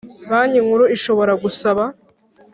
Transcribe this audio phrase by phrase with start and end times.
[0.29, 1.83] Banki Nkuru ishobora gusaba